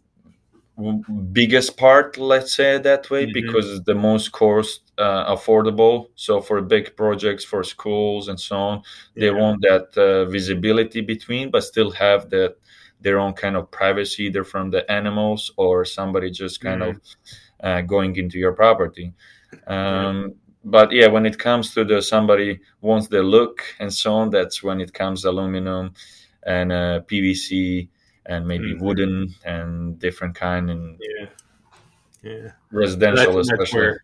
biggest 1.33 1.77
part 1.77 2.17
let's 2.19 2.55
say 2.55 2.79
that 2.79 3.11
way 3.11 3.25
mm-hmm. 3.25 3.33
because 3.33 3.83
the 3.85 3.95
most 3.95 4.33
cost 4.33 4.93
uh, 4.99 5.35
affordable. 5.35 6.09
So 6.15 6.41
for 6.41 6.61
big 6.61 6.97
projects, 6.97 7.45
for 7.45 7.65
schools 7.65 8.29
and 8.29 8.39
so 8.39 8.57
on, 8.57 8.83
yeah. 9.15 9.21
they 9.21 9.31
want 9.31 9.63
that 9.63 9.97
uh, 9.97 10.27
visibility 10.27 11.01
between, 11.01 11.51
but 11.51 11.65
still 11.65 11.91
have 11.93 12.31
that 12.31 12.57
their 13.01 13.19
own 13.19 13.33
kind 13.33 13.57
of 13.57 13.71
privacy, 13.71 14.25
either 14.25 14.45
from 14.45 14.71
the 14.71 14.91
animals 14.91 15.51
or 15.57 15.85
somebody 15.85 16.31
just 16.31 16.61
kind 16.61 16.83
mm-hmm. 16.83 16.91
of 16.91 17.01
uh, 17.61 17.81
going 17.83 18.15
into 18.17 18.39
your 18.39 18.53
property. 18.53 19.15
Um, 19.67 20.35
but 20.65 20.93
yeah, 20.93 21.07
when 21.07 21.25
it 21.25 21.39
comes 21.39 21.73
to 21.75 21.85
the 21.85 22.03
somebody 22.03 22.61
wants 22.83 23.09
the 23.09 23.23
look 23.23 23.63
and 23.79 23.93
so 23.93 24.15
on, 24.15 24.31
that's 24.31 24.63
when 24.63 24.81
it 24.81 24.93
comes 24.93 25.25
aluminum 25.25 25.95
and 26.43 26.73
uh, 26.73 27.01
PVC 27.07 27.89
and 28.31 28.47
maybe 28.47 28.73
mm-hmm. 28.73 28.85
wooden 28.85 29.35
and 29.45 29.99
different 29.99 30.35
kind 30.35 30.71
and 30.71 30.99
yeah, 31.01 31.27
yeah, 32.23 32.51
residential 32.71 33.35
that's, 33.35 33.51
especially. 33.51 33.89
That's 33.89 33.99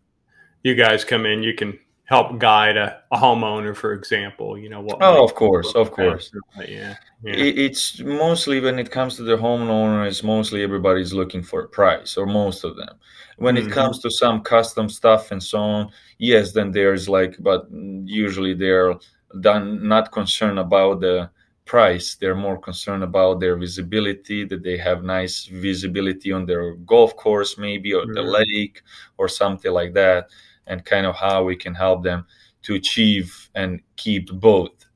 you 0.64 0.74
guys 0.74 1.04
come 1.04 1.26
in, 1.26 1.44
you 1.44 1.54
can 1.54 1.78
help 2.06 2.38
guide 2.38 2.76
a, 2.76 3.02
a 3.12 3.16
homeowner, 3.16 3.74
for 3.74 3.92
example. 3.92 4.58
You 4.58 4.68
know 4.68 4.80
what? 4.80 4.98
Oh, 5.00 5.24
of 5.24 5.34
course, 5.34 5.74
of 5.74 5.92
course. 5.92 6.32
Yeah, 6.58 6.96
yeah. 7.22 7.34
It's 7.34 8.00
mostly 8.00 8.60
when 8.60 8.78
it 8.78 8.90
comes 8.90 9.16
to 9.16 9.22
the 9.22 9.36
homeowner, 9.36 10.06
it's 10.06 10.22
mostly 10.22 10.62
everybody's 10.62 11.12
looking 11.12 11.42
for 11.42 11.62
a 11.62 11.68
price, 11.68 12.16
or 12.16 12.26
most 12.26 12.64
of 12.64 12.76
them. 12.76 12.96
When 13.38 13.54
mm-hmm. 13.56 13.68
it 13.68 13.72
comes 13.72 14.00
to 14.00 14.10
some 14.10 14.40
custom 14.42 14.88
stuff 14.88 15.30
and 15.30 15.42
so 15.42 15.58
on, 15.58 15.90
yes, 16.18 16.52
then 16.52 16.72
there's 16.72 17.08
like, 17.08 17.36
but 17.40 17.66
usually 17.70 18.54
they're 18.54 18.94
done 19.40 19.86
not 19.86 20.10
concerned 20.12 20.58
about 20.58 21.00
the 21.00 21.30
price 21.66 22.14
they're 22.14 22.36
more 22.36 22.56
concerned 22.56 23.02
about 23.02 23.40
their 23.40 23.56
visibility 23.56 24.44
that 24.44 24.62
they 24.62 24.78
have 24.78 25.02
nice 25.02 25.46
visibility 25.46 26.32
on 26.32 26.46
their 26.46 26.74
golf 26.76 27.14
course 27.16 27.58
maybe 27.58 27.92
or 27.92 28.06
the 28.06 28.22
lake 28.22 28.80
or 29.18 29.28
something 29.28 29.72
like 29.72 29.92
that 29.92 30.28
and 30.66 30.84
kind 30.84 31.06
of 31.06 31.14
how 31.14 31.44
we 31.44 31.56
can 31.56 31.74
help 31.74 32.02
them 32.02 32.24
to 32.62 32.74
achieve 32.74 33.50
and 33.54 33.80
keep 33.96 34.30
both 34.32 34.86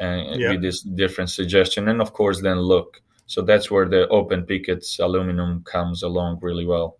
and 0.00 0.40
yeah. 0.40 0.50
with 0.50 0.62
this 0.62 0.82
different 0.82 1.30
suggestion 1.30 1.88
and 1.88 2.00
of 2.00 2.12
course 2.12 2.40
then 2.40 2.58
look. 2.58 3.00
So 3.26 3.40
that's 3.40 3.70
where 3.70 3.88
the 3.88 4.06
open 4.08 4.44
pickets 4.44 4.98
aluminum 4.98 5.62
comes 5.64 6.02
along 6.02 6.40
really 6.42 6.66
well. 6.66 6.98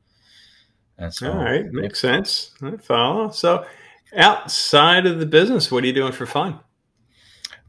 And 0.97 1.13
so, 1.13 1.33
all 1.33 1.45
right 1.45 1.67
makes 1.73 2.01
sense. 2.01 2.53
I 2.63 2.77
follow. 2.77 3.31
So 3.31 3.67
outside 4.17 5.07
of 5.07 5.19
the 5.19 5.27
business 5.27 5.71
what 5.71 5.85
are 5.85 5.87
you 5.87 5.93
doing 5.93 6.13
for 6.13 6.27
fun 6.27 6.61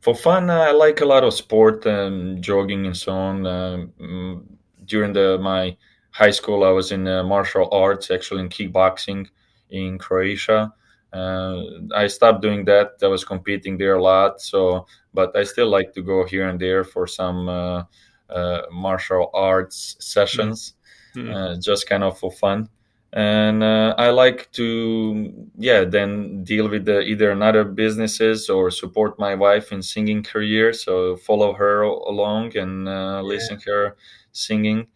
for 0.05 0.15
fun 0.15 0.49
i 0.49 0.71
like 0.71 1.01
a 1.01 1.05
lot 1.05 1.23
of 1.23 1.33
sport 1.33 1.85
and 1.85 2.41
jogging 2.41 2.85
and 2.85 2.95
so 2.95 3.11
on 3.11 3.45
um, 3.45 4.43
during 4.85 5.11
the 5.13 5.37
my 5.41 5.75
high 6.11 6.31
school 6.31 6.63
i 6.63 6.69
was 6.69 6.91
in 6.91 7.07
uh, 7.07 7.23
martial 7.23 7.67
arts 7.71 8.11
actually 8.11 8.41
in 8.41 8.49
kickboxing 8.49 9.27
in 9.69 9.97
Croatia. 9.97 10.73
Uh, 11.13 11.63
I 11.95 12.07
stopped 12.07 12.41
doing 12.41 12.65
that. 12.65 12.93
I 13.01 13.07
was 13.07 13.23
competing 13.23 13.77
there 13.77 13.95
a 13.95 14.01
lot. 14.01 14.41
So, 14.41 14.85
but 15.13 15.35
I 15.35 15.43
still 15.43 15.69
like 15.69 15.93
to 15.93 16.01
go 16.01 16.25
here 16.25 16.49
and 16.49 16.59
there 16.59 16.83
for 16.83 17.07
some 17.07 17.47
uh, 17.47 17.83
uh, 18.29 18.61
martial 18.71 19.29
arts 19.33 19.95
sessions, 19.99 20.73
mm-hmm. 21.15 21.59
just 21.61 21.87
kind 21.87 22.03
of 22.03 22.19
for 22.19 22.31
fun. 22.31 22.69
And 23.15 23.63
uh, 23.63 23.95
I 23.97 24.09
like 24.09 24.51
to, 24.51 25.47
yeah, 25.57 25.85
then 25.85 26.43
deal 26.43 26.67
with 26.67 26.83
the, 26.83 26.99
either 26.99 27.31
another 27.31 27.63
businesses 27.63 28.49
or 28.49 28.69
support 28.69 29.17
my 29.17 29.35
wife 29.35 29.71
in 29.71 29.81
singing 29.81 30.21
career. 30.21 30.73
So 30.73 31.15
follow 31.15 31.53
her 31.53 31.81
along 31.83 32.57
and 32.57 32.89
uh, 32.89 32.91
yeah. 32.91 33.21
listen 33.21 33.59
her 33.65 33.95
singing. 34.33 34.87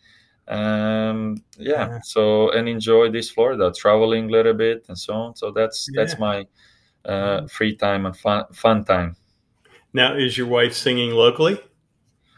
Um 0.49 1.43
yeah, 1.59 1.87
yeah, 1.87 1.99
so 2.01 2.49
and 2.49 2.67
enjoy 2.67 3.11
this 3.11 3.29
florida 3.29 3.71
traveling 3.71 4.29
a 4.29 4.31
little 4.31 4.55
bit 4.55 4.83
and 4.87 4.97
so 4.97 5.13
on. 5.13 5.35
So 5.35 5.51
that's 5.51 5.87
yeah. 5.93 6.01
that's 6.01 6.17
my 6.17 6.47
uh 7.05 7.45
free 7.45 7.75
time 7.75 8.07
and 8.07 8.17
fun 8.17 8.45
fun 8.51 8.83
time. 8.83 9.15
Now 9.93 10.15
is 10.15 10.39
your 10.39 10.47
wife 10.47 10.73
singing 10.73 11.11
locally? 11.11 11.61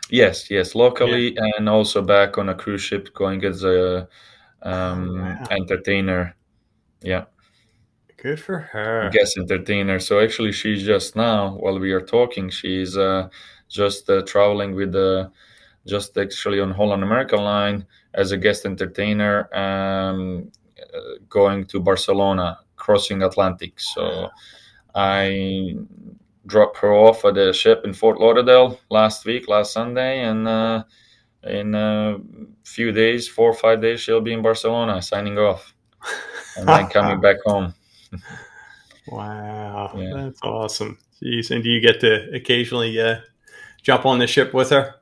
Yes 0.10 0.52
yes 0.52 0.76
locally 0.76 1.38
and 1.38 1.70
also 1.70 2.02
back 2.02 2.38
on 2.38 2.50
a 2.50 2.54
cruise 2.54 2.82
ship 2.82 3.14
going 3.14 3.46
as 3.46 3.64
a 3.64 4.10
um 4.64 5.20
wow. 5.20 5.44
entertainer 5.52 6.36
yeah 7.02 7.26
good 8.18 8.40
for 8.40 8.60
her 8.60 9.10
guest 9.12 9.38
entertainer 9.38 10.00
so 10.00 10.20
actually 10.20 10.52
she's 10.52 10.84
just 10.84 11.16
now 11.16 11.56
while 11.56 11.80
we 11.80 11.92
are 11.92 12.02
talking 12.02 12.50
she's 12.50 12.98
uh 12.98 13.28
just 13.68 14.10
uh, 14.10 14.22
traveling 14.24 14.76
with 14.76 14.92
the 14.92 15.32
just 15.88 16.18
actually 16.18 16.60
on 16.60 16.72
holland 16.72 17.04
american 17.04 17.40
line 17.40 17.86
as 18.14 18.32
a 18.32 18.38
guest 18.38 18.66
entertainer 18.66 19.50
um, 19.56 20.52
going 21.30 21.66
to 21.66 21.80
Barcelona, 21.80 22.60
crossing 22.76 23.24
Atlantic. 23.24 23.80
So 23.80 24.30
I 24.94 25.76
dropped 26.46 26.78
her 26.78 26.94
off 26.94 27.24
at 27.26 27.36
the 27.36 27.54
ship 27.54 27.82
in 27.86 27.94
Fort 27.94 28.20
Lauderdale 28.20 28.80
last 28.90 29.26
week, 29.26 29.48
last 29.48 29.74
Sunday, 29.74 30.22
and 30.22 30.48
uh, 30.48 30.84
in 31.44 31.76
a 31.76 32.18
few 32.64 32.92
days, 32.92 33.28
four 33.28 33.50
or 33.50 33.54
five 33.54 33.82
days, 33.82 34.00
she'll 34.00 34.22
be 34.22 34.34
in 34.34 34.42
Barcelona 34.42 35.02
signing 35.02 35.38
off, 35.38 35.74
and 36.58 36.68
then 36.68 36.88
coming 36.88 37.20
back 37.20 37.38
home. 37.46 37.74
wow, 39.08 39.94
yeah. 39.96 40.14
that's 40.16 40.42
awesome. 40.44 40.98
Jeez. 41.22 41.52
And 41.52 41.64
do 41.64 41.70
you 41.70 41.82
get 41.82 42.00
to 42.02 42.34
occasionally 42.34 43.00
uh, 43.00 43.20
jump 43.82 44.06
on 44.06 44.20
the 44.20 44.28
ship 44.28 44.54
with 44.54 44.70
her? 44.72 44.96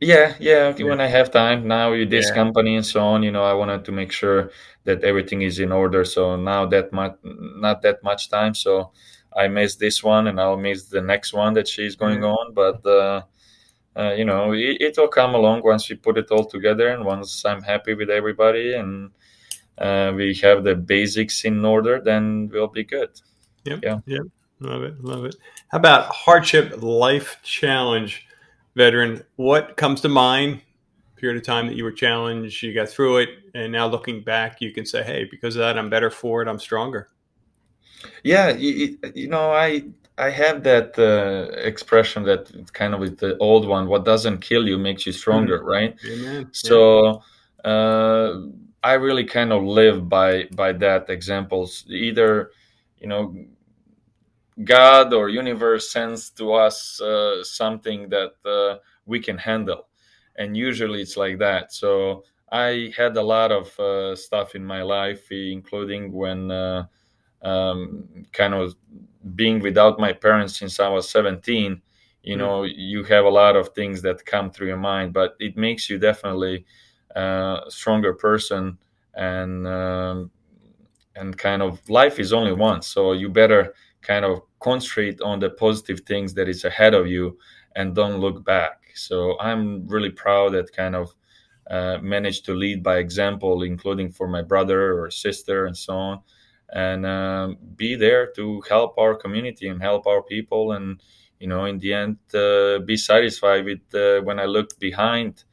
Yeah, 0.00 0.34
yeah. 0.40 0.72
When 0.72 1.00
I 1.00 1.06
have 1.06 1.30
time 1.30 1.68
now 1.68 1.92
with 1.92 2.10
this 2.10 2.28
yeah. 2.28 2.34
company 2.34 2.74
and 2.74 2.84
so 2.84 3.00
on, 3.00 3.22
you 3.22 3.30
know, 3.30 3.44
I 3.44 3.52
wanted 3.52 3.84
to 3.84 3.92
make 3.92 4.10
sure 4.10 4.50
that 4.82 5.04
everything 5.04 5.42
is 5.42 5.60
in 5.60 5.70
order. 5.70 6.04
So 6.04 6.34
now 6.34 6.66
that 6.66 6.92
much, 6.92 7.16
not 7.22 7.82
that 7.82 8.02
much 8.02 8.28
time. 8.28 8.54
So 8.54 8.90
I 9.36 9.46
missed 9.46 9.78
this 9.78 10.02
one, 10.02 10.26
and 10.26 10.40
I'll 10.40 10.56
miss 10.56 10.86
the 10.86 11.00
next 11.00 11.32
one 11.32 11.54
that 11.54 11.68
she's 11.68 11.94
going 11.94 12.20
mm-hmm. 12.20 12.36
on. 12.36 12.52
But 12.52 12.84
uh, 12.84 13.22
uh, 13.96 14.14
you 14.16 14.24
know, 14.24 14.52
it, 14.52 14.80
it, 14.80 14.94
will 14.96 15.08
come 15.08 15.34
along 15.34 15.62
once 15.64 15.88
we 15.88 15.96
put 15.96 16.16
it 16.16 16.30
all 16.30 16.44
together, 16.44 16.88
and 16.88 17.04
once 17.04 17.44
I'm 17.44 17.62
happy 17.62 17.94
with 17.94 18.10
everybody, 18.10 18.74
and 18.74 19.10
uh, 19.78 20.12
we 20.14 20.34
have 20.42 20.64
the 20.64 20.74
basics 20.74 21.44
in 21.44 21.64
order, 21.64 22.00
then 22.00 22.48
we'll 22.52 22.68
be 22.68 22.84
good. 22.84 23.10
Yep. 23.64 23.80
Yeah. 23.82 23.98
Yep. 24.06 24.22
Love 24.60 24.82
it. 24.82 25.02
Love 25.04 25.24
it. 25.24 25.36
How 25.68 25.78
about 25.78 26.06
hardship 26.06 26.82
life 26.82 27.38
challenge? 27.42 28.26
Vedran, 28.76 29.24
what 29.36 29.76
comes 29.76 30.00
to 30.02 30.08
mind? 30.08 30.62
Period 31.16 31.36
of 31.36 31.44
time 31.44 31.66
that 31.66 31.76
you 31.76 31.84
were 31.84 31.92
challenged, 31.92 32.62
you 32.62 32.74
got 32.74 32.88
through 32.88 33.18
it, 33.18 33.28
and 33.54 33.70
now 33.70 33.86
looking 33.86 34.24
back, 34.24 34.60
you 34.60 34.72
can 34.72 34.84
say, 34.84 35.04
"Hey, 35.04 35.24
because 35.30 35.54
of 35.54 35.60
that, 35.60 35.78
I'm 35.78 35.88
better 35.88 36.10
for 36.10 36.42
it. 36.42 36.48
I'm 36.48 36.58
stronger." 36.58 37.10
Yeah, 38.24 38.50
you, 38.50 38.98
you 39.14 39.28
know, 39.28 39.52
I 39.52 39.84
I 40.22 40.30
have 40.30 40.62
that 40.62 40.96
uh, 40.98 41.50
expression 41.70 42.22
that 42.24 42.72
kind 42.72 42.94
of 42.94 43.00
with 43.00 43.18
the 43.18 43.36
old 43.38 43.66
one, 43.66 43.88
what 43.88 44.04
doesn't 44.04 44.38
kill 44.38 44.68
you 44.68 44.78
makes 44.78 45.04
you 45.04 45.12
stronger, 45.12 45.58
mm-hmm. 45.58 45.74
right? 45.76 45.96
Amen. 46.06 46.48
So 46.52 47.22
uh, 47.64 48.30
I 48.84 48.92
really 48.92 49.24
kind 49.24 49.52
of 49.52 49.64
live 49.64 50.08
by 50.08 50.44
by 50.54 50.72
that 50.74 51.10
examples. 51.10 51.84
Either, 51.88 52.52
you 53.00 53.08
know, 53.08 53.34
God 54.62 55.12
or 55.12 55.28
universe 55.28 55.90
sends 55.90 56.30
to 56.38 56.52
us 56.52 57.00
uh, 57.00 57.42
something 57.42 58.08
that 58.10 58.34
uh, 58.44 58.78
we 59.06 59.18
can 59.18 59.38
handle, 59.38 59.88
and 60.36 60.56
usually 60.56 61.02
it's 61.02 61.16
like 61.16 61.38
that. 61.38 61.72
So 61.72 62.22
I 62.52 62.92
had 62.96 63.16
a 63.16 63.22
lot 63.22 63.50
of 63.50 63.66
uh, 63.80 64.14
stuff 64.14 64.54
in 64.54 64.64
my 64.64 64.82
life, 64.82 65.32
including 65.32 66.12
when 66.12 66.50
uh, 66.52 66.84
um, 67.42 68.26
kind 68.32 68.54
of 68.54 68.76
being 69.34 69.60
without 69.60 69.98
my 69.98 70.12
parents 70.12 70.58
since 70.58 70.80
I 70.80 70.88
was 70.88 71.08
17. 71.08 71.80
You 72.22 72.36
know, 72.36 72.60
mm. 72.60 72.72
you 72.76 73.02
have 73.04 73.24
a 73.24 73.30
lot 73.30 73.56
of 73.56 73.70
things 73.70 74.02
that 74.02 74.24
come 74.24 74.50
through 74.50 74.68
your 74.68 74.76
mind, 74.76 75.12
but 75.12 75.34
it 75.40 75.56
makes 75.56 75.90
you 75.90 75.98
definitely 75.98 76.64
uh, 77.16 77.60
a 77.66 77.70
stronger 77.70 78.14
person 78.14 78.78
and 79.14 79.66
um, 79.66 80.30
and 81.16 81.36
kind 81.36 81.62
of 81.62 81.80
life 81.90 82.18
is 82.18 82.32
only 82.32 82.52
once, 82.52 82.86
so 82.86 83.12
you 83.12 83.28
better 83.28 83.74
kind 84.02 84.24
of 84.24 84.42
concentrate 84.60 85.20
on 85.20 85.38
the 85.38 85.50
positive 85.50 86.00
things 86.00 86.34
that 86.34 86.48
is 86.48 86.64
ahead 86.64 86.94
of 86.94 87.06
you 87.06 87.38
and 87.76 87.94
don't 87.94 88.20
look 88.20 88.44
back 88.44 88.80
so 88.94 89.38
i'm 89.40 89.86
really 89.86 90.10
proud 90.10 90.52
that 90.52 90.70
kind 90.72 90.94
of 90.94 91.10
uh, 91.70 91.96
managed 92.02 92.44
to 92.44 92.54
lead 92.54 92.82
by 92.82 92.98
example 92.98 93.62
including 93.62 94.10
for 94.10 94.28
my 94.28 94.42
brother 94.42 95.00
or 95.00 95.10
sister 95.10 95.66
and 95.66 95.76
so 95.76 95.94
on 95.94 96.20
and 96.72 97.06
um, 97.06 97.58
be 97.76 97.94
there 97.94 98.26
to 98.32 98.62
help 98.68 98.98
our 98.98 99.14
community 99.14 99.68
and 99.68 99.80
help 99.80 100.06
our 100.06 100.22
people 100.22 100.72
and 100.72 101.02
you 101.38 101.46
know 101.46 101.64
in 101.64 101.78
the 101.78 101.92
end 101.92 102.16
uh, 102.34 102.78
be 102.80 102.96
satisfied 102.96 103.64
with 103.64 103.80
uh, 103.94 104.20
when 104.22 104.38
i 104.38 104.44
look 104.44 104.78
behind 104.78 105.44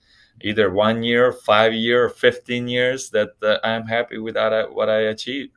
either 0.41 0.71
one 0.71 1.03
year 1.03 1.31
five 1.31 1.73
year 1.73 2.09
15 2.09 2.67
years 2.67 3.09
that 3.09 3.31
uh, 3.43 3.57
i'm 3.63 3.85
happy 3.85 4.17
with 4.17 4.35
that, 4.35 4.73
what 4.73 4.89
i 4.89 4.99
achieved 4.99 5.51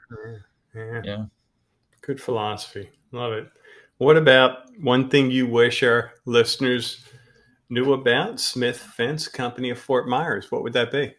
yeah. 0.75 1.01
yeah 1.05 1.25
Good 2.03 2.21
philosophy. 2.21 2.91
Love 3.13 3.33
it. 3.33 3.49
What 3.99 4.17
about 4.17 4.77
one 4.81 5.09
thing 5.09 5.31
you 5.31 5.47
wish 5.47 5.85
our 5.85 6.11
listeners 6.25 7.05
knew 7.71 7.93
about 7.93 8.41
Smith 8.41 8.77
Fence 8.77 9.29
Company 9.29 9.71
of 9.71 9.79
Fort 9.79 10.09
Myers? 10.09 10.51
What 10.51 10.65
would 10.65 10.73
that 10.73 10.91
be? 10.91 11.15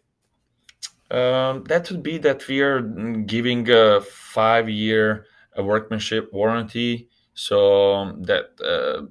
Um, 1.14 1.64
that 1.66 1.92
would 1.92 2.02
be 2.02 2.18
that 2.20 2.48
we 2.48 2.62
are 2.62 2.82
giving 2.82 3.70
a 3.70 4.02
five 4.02 4.68
year 4.68 5.28
a 5.56 5.64
workmanship 5.64 6.34
warranty. 6.34 7.08
So 7.36 8.14
that 8.22 8.46
uh, 8.64 9.06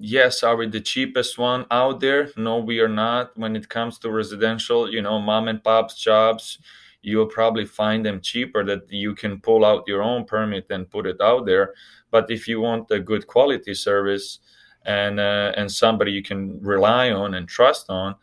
yes, 0.00 0.42
are 0.42 0.56
we 0.56 0.68
the 0.68 0.80
cheapest 0.80 1.38
one 1.38 1.64
out 1.70 2.00
there? 2.00 2.28
No, 2.36 2.58
we 2.58 2.80
are 2.80 2.88
not. 2.88 3.36
When 3.38 3.56
it 3.56 3.68
comes 3.70 3.98
to 4.00 4.10
residential, 4.10 4.92
you 4.92 5.00
know, 5.00 5.18
mom 5.18 5.48
and 5.48 5.64
pop's 5.64 5.94
jobs, 5.94 6.58
you'll 7.00 7.26
probably 7.26 7.64
find 7.64 8.04
them 8.04 8.20
cheaper 8.20 8.64
that 8.64 8.90
you 8.90 9.14
can 9.14 9.40
pull 9.40 9.64
out 9.64 9.84
your 9.86 10.02
own 10.02 10.24
permit 10.26 10.66
and 10.70 10.90
put 10.90 11.06
it 11.06 11.20
out 11.22 11.46
there. 11.46 11.72
But 12.10 12.30
if 12.30 12.46
you 12.46 12.60
want 12.60 12.90
a 12.90 13.00
good 13.00 13.26
quality 13.26 13.74
service 13.74 14.40
and 14.84 15.18
uh, 15.18 15.52
and 15.56 15.72
somebody 15.72 16.12
you 16.12 16.22
can 16.22 16.60
rely 16.60 17.10
on 17.10 17.32
and 17.34 17.48
trust 17.48 17.86
on, 17.88 18.14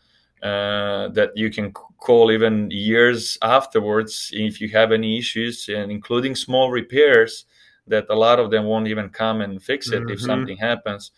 uh, 0.41 1.09
that 1.09 1.31
you 1.35 1.49
can 1.49 1.71
call 1.71 2.31
even 2.31 2.69
years 2.71 3.37
afterwards 3.41 4.29
if 4.33 4.59
you 4.59 4.69
have 4.69 4.91
any 4.91 5.17
issues, 5.17 5.69
and 5.69 5.91
including 5.91 6.35
small 6.35 6.71
repairs 6.71 7.45
that 7.87 8.05
a 8.09 8.15
lot 8.15 8.39
of 8.39 8.51
them 8.51 8.65
won't 8.65 8.87
even 8.87 9.09
come 9.09 9.41
and 9.41 9.61
fix 9.61 9.91
it 9.91 10.01
mm-hmm. 10.01 10.11
if 10.11 10.21
something 10.21 10.57
happens 10.57 11.11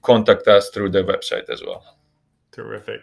contact 0.00 0.48
us 0.48 0.70
through 0.70 0.88
the 0.90 1.04
website 1.04 1.50
as 1.50 1.62
well. 1.62 1.84
Terrific. 2.52 3.02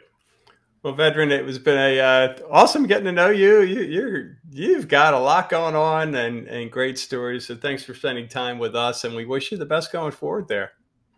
Well, 0.85 0.93
Vedran, 0.93 1.31
it 1.31 1.43
was 1.43 1.57
been 1.57 1.79
a 1.79 1.99
uh, 1.99 2.35
awesome 2.47 2.85
getting 2.85 3.05
to 3.05 3.11
know 3.11 3.31
you. 3.31 3.63
you. 3.63 3.81
You're 3.81 4.37
you've 4.51 4.87
got 4.87 5.15
a 5.15 5.19
lot 5.19 5.49
going 5.49 5.75
on 5.75 6.13
and 6.13 6.47
and 6.47 6.71
great 6.71 6.99
stories. 6.99 7.47
So 7.47 7.55
thanks 7.55 7.83
for 7.83 7.95
spending 7.95 8.27
time 8.27 8.59
with 8.59 8.75
us, 8.75 9.03
and 9.03 9.15
we 9.15 9.25
wish 9.25 9.51
you 9.51 9.57
the 9.57 9.65
best 9.65 9.91
going 9.91 10.11
forward 10.11 10.47
there. 10.47 10.73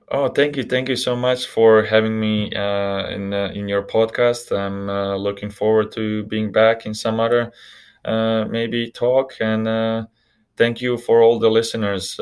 Oh, 0.10 0.30
thank 0.30 0.56
you, 0.56 0.64
thank 0.64 0.88
you 0.88 0.96
so 0.96 1.18
much 1.18 1.48
for 1.48 1.84
having 1.84 2.18
me 2.18 2.50
uh, 2.56 3.10
in 3.10 3.34
uh, 3.34 3.52
in 3.54 3.68
your 3.68 3.84
podcast. 3.84 4.58
I'm 4.58 4.90
uh, 4.90 5.18
looking 5.18 5.50
forward 5.50 5.92
to 5.96 6.24
being 6.24 6.50
back 6.50 6.86
in 6.86 6.94
some 6.94 7.20
other 7.20 7.52
uh, 8.06 8.46
maybe 8.46 8.90
talk, 8.90 9.34
and 9.42 9.68
uh, 9.68 10.06
thank 10.56 10.80
you 10.80 10.98
for 10.98 11.22
all 11.22 11.40
the 11.40 11.50
listeners 11.50 12.16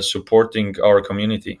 supporting 0.00 0.74
our 0.82 1.00
community. 1.00 1.60